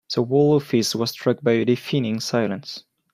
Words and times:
The 0.11 0.23
whole 0.25 0.55
office 0.55 0.95
was 0.95 1.11
struck 1.11 1.43
by 1.43 1.51
a 1.51 1.63
deafening 1.65 2.21
silence. 2.21 2.85